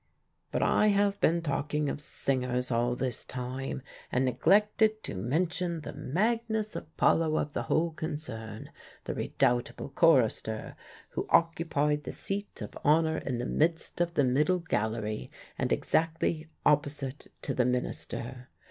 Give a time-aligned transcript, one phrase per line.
[0.49, 5.93] But I have been talking of singers all this time, and neglected to mention the
[5.93, 8.71] Magnus Apollo of the whole concern,
[9.03, 10.75] the redoubtable chorister,
[11.09, 15.29] who occupied the seat of honor in the midst of the middle gallery,
[15.59, 18.47] and exactly opposite to the minister.